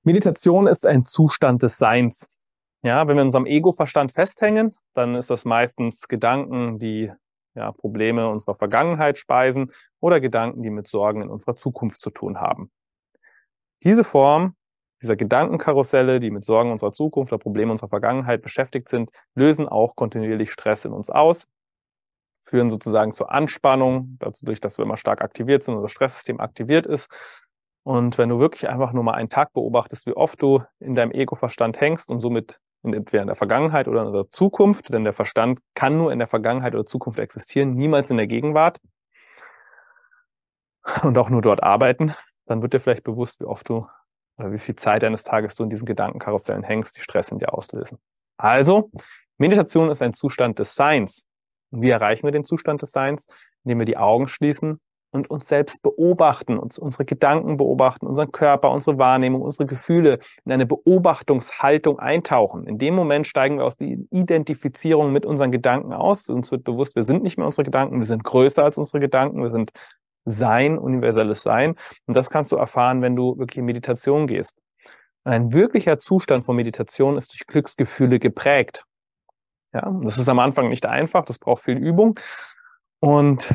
[0.03, 2.39] Meditation ist ein Zustand des Seins.
[2.83, 7.11] Ja, wenn wir in unserem Ego-Verstand festhängen, dann ist das meistens Gedanken, die
[7.55, 12.41] ja, Probleme unserer Vergangenheit speisen oder Gedanken, die mit Sorgen in unserer Zukunft zu tun
[12.41, 12.71] haben.
[13.85, 14.55] Diese Form
[15.03, 19.97] dieser Gedankenkarusselle, die mit Sorgen unserer Zukunft oder Problemen unserer Vergangenheit beschäftigt sind, lösen auch
[19.97, 21.47] kontinuierlich Stress in uns aus,
[22.41, 26.87] führen sozusagen zur Anspannung, dazu durch, dass wir immer stark aktiviert sind, unser Stresssystem aktiviert
[26.87, 27.11] ist.
[27.85, 31.11] Und wenn du wirklich einfach nur mal einen Tag beobachtest, wie oft du in deinem
[31.11, 35.61] Ego-Verstand hängst und somit entweder in der Vergangenheit oder in der Zukunft, denn der Verstand
[35.75, 38.81] kann nur in der Vergangenheit oder Zukunft existieren, niemals in der Gegenwart
[41.03, 42.13] und auch nur dort arbeiten,
[42.47, 43.87] dann wird dir vielleicht bewusst, wie oft du
[44.51, 47.99] wie viel Zeit deines Tages du in diesen Gedankenkarussellen hängst, die Stress in dir auslösen.
[48.37, 48.91] Also,
[49.39, 51.29] Meditation ist ein Zustand des Seins.
[51.71, 53.27] Und wie erreichen wir den Zustand des Seins?
[53.65, 54.81] Indem wir die Augen schließen
[55.13, 60.53] und uns selbst beobachten, uns unsere Gedanken beobachten, unseren Körper, unsere Wahrnehmung, unsere Gefühle in
[60.53, 62.67] eine Beobachtungshaltung eintauchen.
[62.67, 66.29] In dem Moment steigen wir aus der Identifizierung mit unseren Gedanken aus.
[66.29, 69.43] Uns wird bewusst, wir sind nicht mehr unsere Gedanken, wir sind größer als unsere Gedanken,
[69.43, 69.73] wir sind
[70.25, 71.77] sein, universelles Sein.
[72.07, 74.57] Und das kannst du erfahren, wenn du wirklich in Meditation gehst.
[75.25, 78.85] Und ein wirklicher Zustand von Meditation ist durch Glücksgefühle geprägt.
[79.73, 82.19] Ja, das ist am Anfang nicht einfach, das braucht viel Übung.
[83.01, 83.55] Und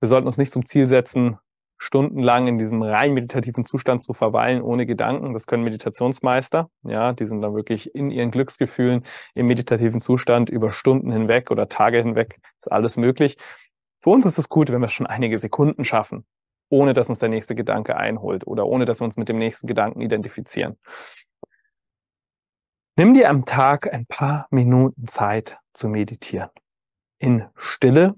[0.00, 1.38] wir sollten uns nicht zum Ziel setzen,
[1.76, 5.32] stundenlang in diesem rein meditativen Zustand zu verweilen, ohne Gedanken.
[5.32, 6.70] Das können Meditationsmeister.
[6.82, 11.68] Ja, die sind dann wirklich in ihren Glücksgefühlen im meditativen Zustand über Stunden hinweg oder
[11.68, 12.38] Tage hinweg.
[12.58, 13.36] Ist alles möglich.
[14.00, 16.24] Für uns ist es gut, wenn wir schon einige Sekunden schaffen,
[16.70, 19.66] ohne dass uns der nächste Gedanke einholt oder ohne dass wir uns mit dem nächsten
[19.66, 20.78] Gedanken identifizieren.
[22.96, 26.50] Nimm dir am Tag ein paar Minuten Zeit zu meditieren.
[27.18, 28.14] In Stille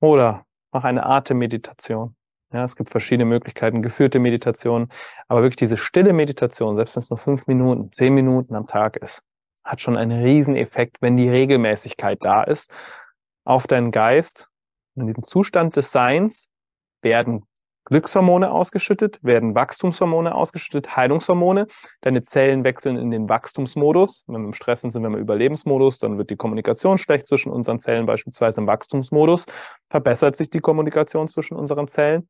[0.00, 2.14] oder mach eine Atemmeditation.
[2.52, 4.88] Ja, es gibt verschiedene Möglichkeiten, geführte Meditation,
[5.26, 8.96] aber wirklich diese stille Meditation, selbst wenn es nur fünf Minuten, zehn Minuten am Tag
[8.96, 9.22] ist,
[9.64, 12.72] hat schon einen riesen Effekt, wenn die Regelmäßigkeit da ist,
[13.44, 14.50] auf deinen Geist
[15.00, 16.48] in diesem Zustand des Seins
[17.02, 17.44] werden
[17.88, 21.66] Glückshormone ausgeschüttet, werden Wachstumshormone ausgeschüttet, Heilungshormone.
[22.02, 24.24] Deine Zellen wechseln in den Wachstumsmodus.
[24.26, 25.98] Wenn wir im Stress sind, sind wir im Überlebensmodus.
[25.98, 29.46] Dann wird die Kommunikation schlecht zwischen unseren Zellen, beispielsweise im Wachstumsmodus.
[29.88, 32.28] Verbessert sich die Kommunikation zwischen unseren Zellen.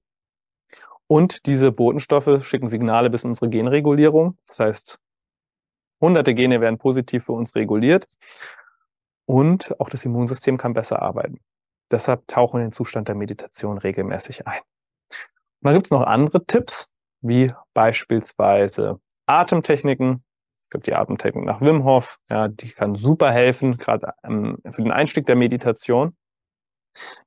[1.09, 4.39] Und diese Botenstoffe schicken Signale bis in unsere Genregulierung.
[4.47, 4.99] Das heißt,
[6.01, 8.07] hunderte Gene werden positiv für uns reguliert.
[9.27, 11.41] Und auch das Immunsystem kann besser arbeiten.
[11.91, 14.61] Deshalb tauchen in den Zustand der Meditation regelmäßig ein.
[14.61, 16.89] Und dann gibt es noch andere Tipps,
[17.21, 20.25] wie beispielsweise Atemtechniken.
[20.61, 24.83] Es gibt die Atemtechnik nach Wim Hof, ja, die kann super helfen, gerade ähm, für
[24.83, 26.15] den Einstieg der Meditation,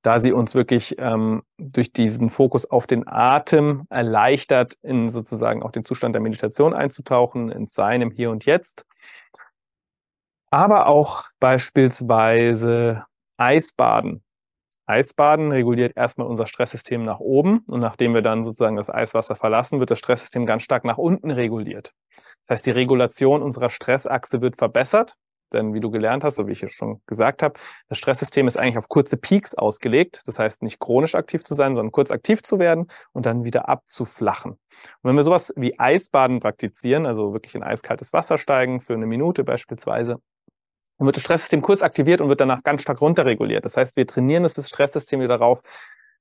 [0.02, 5.72] da sie uns wirklich ähm, durch diesen Fokus auf den Atem erleichtert, in sozusagen auch
[5.72, 8.86] den Zustand der Meditation einzutauchen, ins Sein im Hier und Jetzt.
[10.52, 13.06] Aber auch beispielsweise
[13.38, 14.24] Eisbaden
[14.92, 19.80] Eisbaden reguliert erstmal unser Stresssystem nach oben und nachdem wir dann sozusagen das Eiswasser verlassen,
[19.80, 21.94] wird das Stresssystem ganz stark nach unten reguliert.
[22.42, 25.16] Das heißt, die Regulation unserer Stressachse wird verbessert
[25.54, 28.58] denn wie du gelernt hast, so wie ich es schon gesagt habe, das Stresssystem ist
[28.58, 30.22] eigentlich auf kurze Peaks ausgelegt.
[30.26, 33.70] Das heißt, nicht chronisch aktiv zu sein, sondern kurz aktiv zu werden und dann wieder
[33.70, 34.52] abzuflachen.
[34.52, 34.60] Und
[35.04, 39.44] wenn wir sowas wie Eisbaden praktizieren, also wirklich in eiskaltes Wasser steigen für eine Minute
[39.44, 40.20] beispielsweise,
[41.02, 43.66] dann wird das Stresssystem kurz aktiviert und wird danach ganz stark runterreguliert.
[43.66, 45.64] Das heißt, wir trainieren das Stresssystem wieder darauf,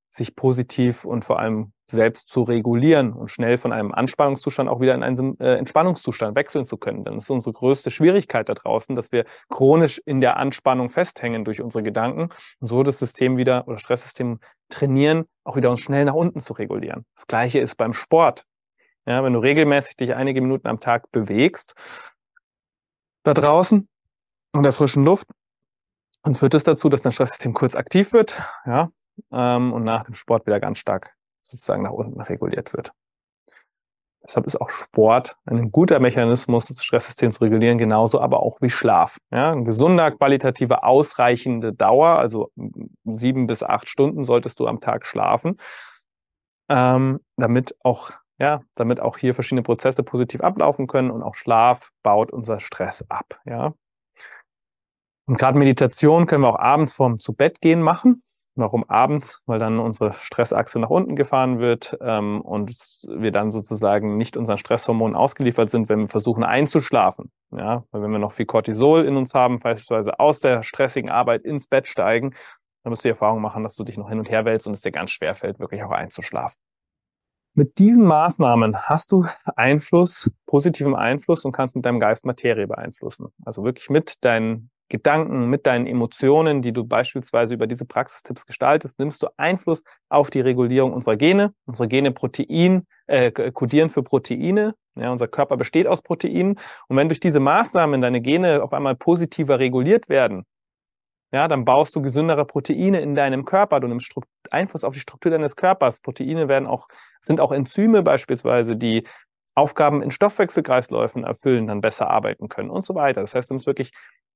[0.08, 4.94] sich positiv und vor allem selbst zu regulieren und schnell von einem Anspannungszustand auch wieder
[4.94, 7.04] in einen äh, Entspannungszustand wechseln zu können.
[7.04, 11.44] Denn das ist unsere größte Schwierigkeit da draußen, dass wir chronisch in der Anspannung festhängen
[11.44, 14.40] durch unsere Gedanken und so das System wieder oder Stresssystem
[14.70, 17.04] trainieren, auch wieder uns schnell nach unten zu regulieren.
[17.16, 18.46] Das gleiche ist beim Sport.
[19.04, 21.74] Ja, wenn du regelmäßig dich einige Minuten am Tag bewegst,
[23.24, 23.86] da draußen
[24.52, 25.28] in der frischen Luft,
[26.22, 28.90] dann führt es das dazu, dass dein Stresssystem kurz aktiv wird, ja,
[29.32, 32.92] ähm, und nach dem Sport wieder ganz stark sozusagen nach unten reguliert wird.
[34.22, 38.68] Deshalb ist auch Sport ein guter Mechanismus, das Stresssystem zu regulieren, genauso aber auch wie
[38.68, 39.16] Schlaf.
[39.30, 42.52] Ja, ein gesunder, qualitativer, ausreichende Dauer, also
[43.04, 45.56] sieben bis acht Stunden solltest du am Tag schlafen,
[46.68, 51.90] ähm, damit auch ja, damit auch hier verschiedene Prozesse positiv ablaufen können und auch Schlaf
[52.02, 53.38] baut unser Stress ab.
[53.44, 53.74] Ja,
[55.26, 58.20] und gerade Meditation können wir auch abends vorm zu Bett gehen machen.
[58.56, 59.42] Warum abends?
[59.46, 62.70] Weil dann unsere Stressachse nach unten gefahren wird ähm, und
[63.06, 67.30] wir dann sozusagen nicht unseren Stresshormonen ausgeliefert sind, wenn wir versuchen einzuschlafen.
[67.56, 71.44] Ja, weil wenn wir noch viel Cortisol in uns haben, beispielsweise aus der stressigen Arbeit
[71.44, 72.34] ins Bett steigen,
[72.82, 74.74] dann musst du die Erfahrung machen, dass du dich noch hin und her wälzt und
[74.74, 76.60] es dir ganz schwer fällt, wirklich auch einzuschlafen.
[77.54, 83.28] Mit diesen Maßnahmen hast du Einfluss, positiven Einfluss und kannst mit deinem Geist Materie beeinflussen.
[83.44, 88.98] Also wirklich mit deinen Gedanken, mit deinen Emotionen, die du beispielsweise über diese Praxistipps gestaltest,
[88.98, 91.54] nimmst du Einfluss auf die Regulierung unserer Gene.
[91.64, 94.74] Unsere Gene Protein, äh, kodieren für Proteine.
[94.96, 96.58] Ja, unser Körper besteht aus Proteinen.
[96.88, 100.44] Und wenn durch diese Maßnahmen deine Gene auf einmal positiver reguliert werden,
[101.32, 103.78] ja, dann baust du gesündere Proteine in deinem Körper.
[103.78, 106.00] Du nimmst Strukt Einfluss auf die Struktur deines Körpers.
[106.00, 106.88] Proteine werden auch,
[107.20, 109.04] sind auch Enzyme beispielsweise, die
[109.54, 113.20] Aufgaben in Stoffwechselkreisläufen erfüllen, dann besser arbeiten können und so weiter.
[113.20, 113.92] Das heißt, du musst wirklich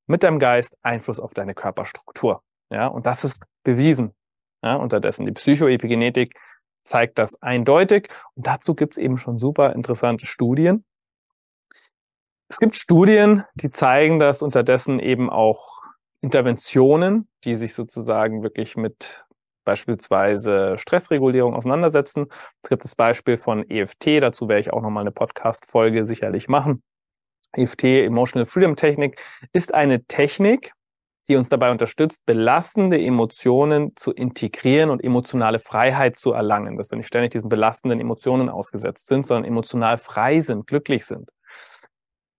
[0.06, 2.42] mit deinem Geist Einfluss auf deine Körperstruktur.
[2.70, 4.12] Ja, und das ist bewiesen.
[4.62, 6.34] Ja, unterdessen die Psychoepigenetik
[6.82, 8.08] zeigt das eindeutig.
[8.34, 10.84] Und dazu gibt es eben schon super interessante Studien.
[12.48, 15.82] Es gibt Studien, die zeigen, dass unterdessen eben auch
[16.20, 19.24] Interventionen, die sich sozusagen wirklich mit
[19.64, 22.26] beispielsweise Stressregulierung auseinandersetzen.
[22.62, 26.82] Es gibt das Beispiel von EFT, dazu werde ich auch nochmal eine Podcast-Folge sicherlich machen.
[27.56, 29.20] EFT, Emotional Freedom Technik,
[29.52, 30.72] ist eine Technik,
[31.28, 36.98] die uns dabei unterstützt, belastende Emotionen zu integrieren und emotionale Freiheit zu erlangen, dass wir
[36.98, 41.30] nicht ständig diesen belastenden Emotionen ausgesetzt sind, sondern emotional frei sind, glücklich sind.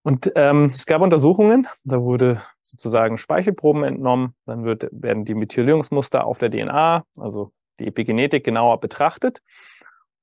[0.04, 6.26] Und ähm, es gab Untersuchungen, da wurde sozusagen Speichelproben entnommen, dann wird, werden die Methylierungsmuster
[6.26, 9.42] auf der DNA, also die Epigenetik genauer betrachtet.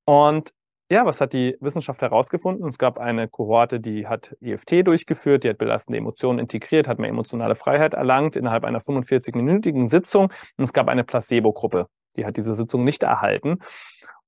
[0.04, 0.52] Und
[0.92, 2.68] ja, was hat die Wissenschaft herausgefunden?
[2.68, 7.08] Es gab eine Kohorte, die hat EFT durchgeführt, die hat belastende Emotionen integriert, hat mehr
[7.08, 10.24] emotionale Freiheit erlangt innerhalb einer 45-minütigen Sitzung.
[10.58, 13.60] Und es gab eine Placebo-Gruppe, die hat diese Sitzung nicht erhalten.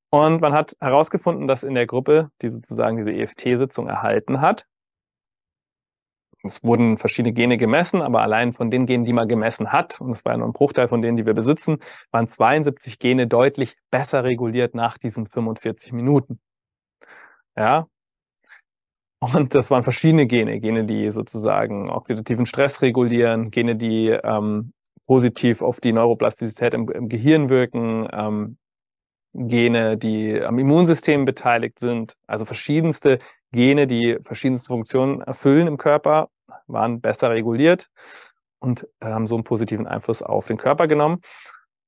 [0.09, 4.65] Und man hat herausgefunden, dass in der Gruppe, die sozusagen diese EFT-Sitzung erhalten hat,
[6.45, 10.13] es wurden verschiedene Gene gemessen, aber allein von den Genen, die man gemessen hat, und
[10.13, 11.79] das war ja nur ein Bruchteil von denen, die wir besitzen,
[12.11, 16.41] waren 72 Gene deutlich besser reguliert nach diesen 45 Minuten.
[17.57, 17.87] Ja.
[19.21, 24.73] Und das waren verschiedene Gene, Gene, die sozusagen oxidativen Stress regulieren, Gene, die ähm,
[25.07, 28.59] positiv auf die Neuroplastizität im, im Gehirn wirken, ähm,
[29.33, 33.19] Gene, die am Immunsystem beteiligt sind, also verschiedenste
[33.51, 36.29] Gene, die verschiedenste Funktionen erfüllen im Körper
[36.67, 37.89] waren besser reguliert
[38.59, 41.21] und haben so einen positiven Einfluss auf den Körper genommen.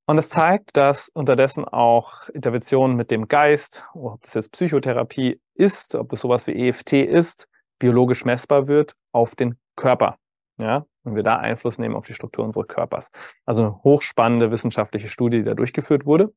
[0.08, 5.96] Und es zeigt, dass unterdessen auch Interventionen mit dem Geist, ob das jetzt Psychotherapie ist,
[5.96, 7.48] ob es sowas wie EFT ist,
[7.80, 10.16] biologisch messbar wird auf den Körper.
[10.58, 13.10] Ja, und wir da Einfluss nehmen auf die Struktur unseres Körpers.
[13.44, 16.32] Also eine hochspannende wissenschaftliche Studie, die da durchgeführt wurde.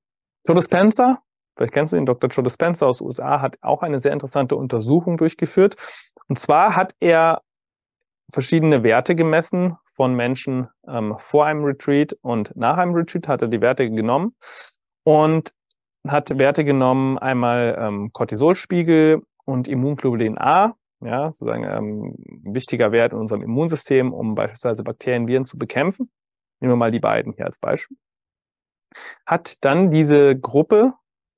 [0.45, 1.19] Joe Dispenza,
[1.55, 2.29] vielleicht kennst du ihn, Dr.
[2.29, 5.75] Joe Dispenza aus USA, hat auch eine sehr interessante Untersuchung durchgeführt.
[6.27, 7.41] Und zwar hat er
[8.31, 13.49] verschiedene Werte gemessen von Menschen ähm, vor einem Retreat und nach einem Retreat, hat er
[13.49, 14.33] die Werte genommen
[15.03, 15.53] und
[16.07, 23.19] hat Werte genommen, einmal ähm, Cortisolspiegel und Immunglobulin A, ja, sozusagen ähm, wichtiger Wert in
[23.19, 26.09] unserem Immunsystem, um beispielsweise Bakterien, Viren zu bekämpfen.
[26.61, 27.97] Nehmen wir mal die beiden hier als Beispiel.
[29.25, 30.93] hat dann diese Gruppe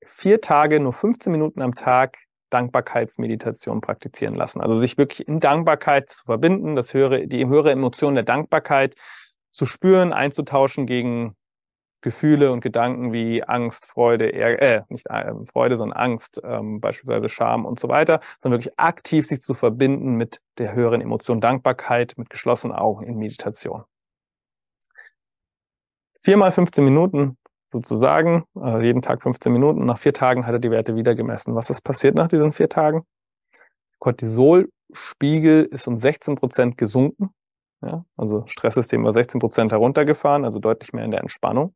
[0.06, 2.16] vier Tage, nur 15 Minuten am Tag
[2.52, 4.60] Dankbarkeitsmeditation praktizieren lassen.
[4.60, 8.94] Also sich wirklich in Dankbarkeit zu verbinden, das höhere, die höhere Emotion der Dankbarkeit
[9.50, 11.36] zu spüren, einzutauschen gegen
[12.02, 17.28] Gefühle und Gedanken wie Angst, Freude, Ärger, äh, nicht äh, Freude, sondern Angst, ähm, beispielsweise
[17.28, 22.14] Scham und so weiter, sondern wirklich aktiv sich zu verbinden mit der höheren Emotion Dankbarkeit,
[22.16, 23.84] mit geschlossenen Augen in Meditation.
[26.18, 27.36] Viermal 15 Minuten
[27.72, 29.84] sozusagen, äh, jeden Tag 15 Minuten.
[29.84, 31.54] Nach vier Tagen hat er die Werte wieder gemessen.
[31.54, 33.04] Was ist passiert nach diesen vier Tagen?
[33.98, 37.30] Cortisolspiegel ist um 16 Prozent gesunken.
[37.80, 41.74] Ja, also Stresssystem war 16 Prozent heruntergefahren, also deutlich mehr in der Entspannung.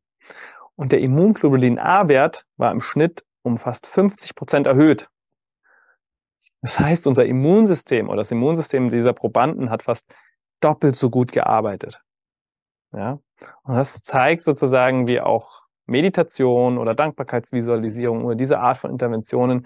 [0.75, 5.09] Und der Immunglobulin A-Wert war im Schnitt um fast 50 Prozent erhöht.
[6.61, 10.05] Das heißt, unser Immunsystem oder das Immunsystem dieser Probanden hat fast
[10.61, 12.01] doppelt so gut gearbeitet.
[12.93, 13.19] Ja,
[13.63, 19.65] und das zeigt sozusagen, wie auch Meditation oder Dankbarkeitsvisualisierung oder diese Art von Interventionen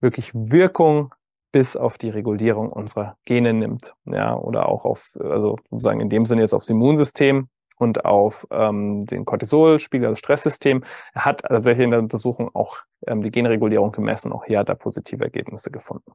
[0.00, 1.14] wirklich Wirkung
[1.52, 3.94] bis auf die Regulierung unserer Gene nimmt.
[4.06, 9.04] Ja, oder auch auf, also sozusagen in dem Sinne jetzt aufs Immunsystem und auf ähm,
[9.04, 10.82] den Cortisolspiegel, also Stresssystem.
[11.12, 14.32] Er hat tatsächlich in der Untersuchung auch ähm, die Genregulierung gemessen.
[14.32, 16.12] Auch hier hat er positive Ergebnisse gefunden.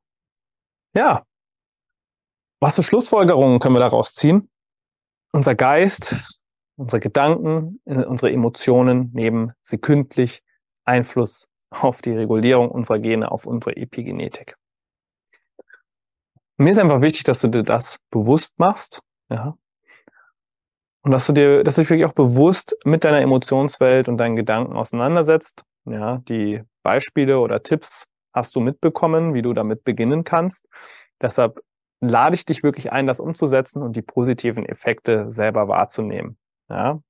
[0.95, 1.23] Ja.
[2.59, 4.49] Was für Schlussfolgerungen können wir daraus ziehen?
[5.31, 6.15] Unser Geist
[6.77, 10.41] unsere Gedanken, äh, unsere Emotionen nehmen sekündlich
[10.85, 14.55] Einfluss auf die Regulierung unserer Gene, auf unsere Epigenetik.
[16.57, 19.57] Mir ist einfach wichtig, dass du dir das bewusst machst, ja.
[21.01, 24.35] Und dass du dir, dass du dich wirklich auch bewusst mit deiner Emotionswelt und deinen
[24.35, 25.63] Gedanken auseinandersetzt.
[25.85, 30.67] Ja, die Beispiele oder Tipps hast du mitbekommen, wie du damit beginnen kannst.
[31.21, 31.61] Deshalb
[32.01, 36.37] lade ich dich wirklich ein, das umzusetzen und die positiven Effekte selber wahrzunehmen.
[36.69, 37.01] Ja.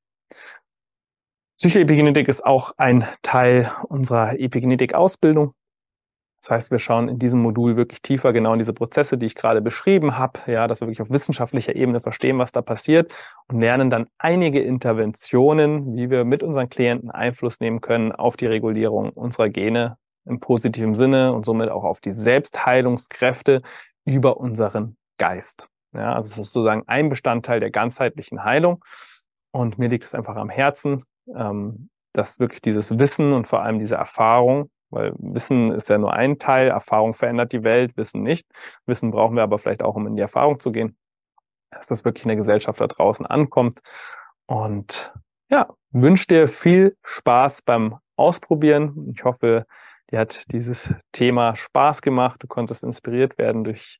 [1.57, 5.53] Psychoepigenetik ist auch ein Teil unserer Epigenetik-Ausbildung.
[6.39, 9.33] Das heißt, wir schauen in diesem Modul wirklich tiefer genau in diese Prozesse, die ich
[9.33, 13.11] gerade beschrieben habe, ja, dass wir wirklich auf wissenschaftlicher Ebene verstehen, was da passiert
[13.47, 18.45] und lernen dann einige Interventionen, wie wir mit unseren Klienten Einfluss nehmen können auf die
[18.45, 23.63] Regulierung unserer Gene im positiven Sinne und somit auch auf die Selbstheilungskräfte
[24.05, 25.69] über unseren Geist.
[25.93, 28.83] Ja, also es ist sozusagen ein Bestandteil der ganzheitlichen Heilung.
[29.57, 31.03] Und mir liegt es einfach am Herzen,
[31.35, 36.13] ähm, dass wirklich dieses Wissen und vor allem diese Erfahrung, weil Wissen ist ja nur
[36.13, 38.45] ein Teil, Erfahrung verändert die Welt, Wissen nicht.
[38.85, 40.95] Wissen brauchen wir aber vielleicht auch, um in die Erfahrung zu gehen,
[41.71, 43.79] dass das wirklich in der Gesellschaft da draußen ankommt.
[44.45, 45.11] Und
[45.49, 49.07] ja, wünsche dir viel Spaß beim Ausprobieren.
[49.11, 49.65] Ich hoffe,
[50.11, 52.43] dir hat dieses Thema Spaß gemacht.
[52.43, 53.99] Du konntest inspiriert werden durch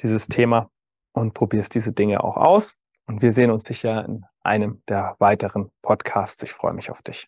[0.00, 0.70] dieses Thema
[1.12, 2.78] und probierst diese Dinge auch aus.
[3.08, 6.42] Und wir sehen uns sicher in einem der weiteren Podcasts.
[6.42, 7.26] Ich freue mich auf dich.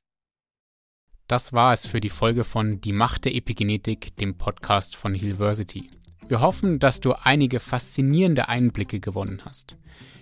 [1.26, 5.90] Das war es für die Folge von Die Macht der Epigenetik, dem Podcast von Hillversity.
[6.28, 9.78] Wir hoffen, dass du einige faszinierende Einblicke gewonnen hast.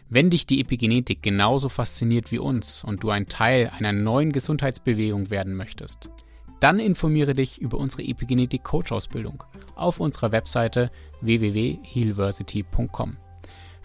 [0.09, 5.31] Wenn dich die Epigenetik genauso fasziniert wie uns und du ein Teil einer neuen Gesundheitsbewegung
[5.31, 6.09] werden möchtest,
[6.61, 9.43] dann informiere dich über unsere Epigenetik Coach Ausbildung
[9.75, 10.91] auf unserer Webseite
[11.21, 13.19] www.healversity.com.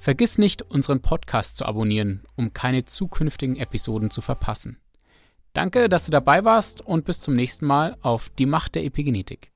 [0.04, 4.78] Vergiss nicht, unseren Podcast zu abonnieren, um keine zukünftigen Episoden zu verpassen.
[5.54, 9.53] Danke, dass du dabei warst und bis zum nächsten Mal auf die Macht der Epigenetik.